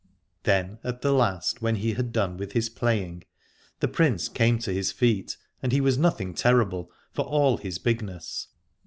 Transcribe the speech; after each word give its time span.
Then 0.45 0.79
at 0.83 1.03
the 1.03 1.13
last, 1.13 1.61
when 1.61 1.75
he 1.75 1.93
had 1.93 2.11
done 2.11 2.35
with 2.35 2.53
his 2.53 2.69
playing, 2.69 3.23
the 3.81 3.87
Prince 3.87 4.29
came 4.29 4.57
to 4.57 4.73
his 4.73 4.91
feet, 4.91 5.37
and 5.61 5.71
he 5.71 5.79
was 5.79 5.95
nothing 5.99 6.33
terrible, 6.33 6.91
for 7.11 7.23
all 7.25 7.57
his 7.57 7.77
bigness. 7.77 8.47